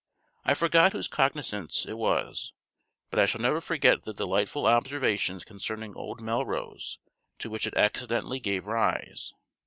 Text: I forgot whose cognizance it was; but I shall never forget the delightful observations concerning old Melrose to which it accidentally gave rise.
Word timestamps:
I 0.43 0.55
forgot 0.55 0.93
whose 0.93 1.07
cognizance 1.07 1.85
it 1.85 1.95
was; 1.95 2.53
but 3.11 3.19
I 3.19 3.27
shall 3.27 3.39
never 3.41 3.61
forget 3.61 4.01
the 4.01 4.15
delightful 4.15 4.65
observations 4.65 5.43
concerning 5.45 5.95
old 5.95 6.21
Melrose 6.21 6.97
to 7.37 7.51
which 7.51 7.67
it 7.67 7.77
accidentally 7.77 8.39
gave 8.39 8.65
rise. 8.65 9.31